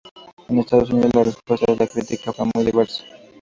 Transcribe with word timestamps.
En 0.49 0.57
Estados 0.57 0.89
Unidos 0.89 1.13
la 1.13 1.23
respuesta 1.25 1.71
de 1.71 1.77
la 1.77 1.85
crítica 1.85 2.33
fue 2.33 2.47
muy 2.55 2.65
diversa. 2.65 3.03